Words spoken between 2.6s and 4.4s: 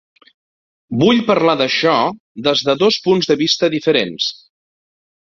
de dos punts de vista diferents.